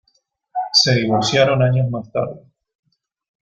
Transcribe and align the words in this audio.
Se 0.73 0.95
divorciaron 0.95 1.61
años 1.61 1.87
más 1.91 2.11
tarde. 2.11 2.41